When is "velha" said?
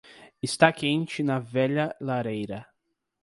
1.37-1.95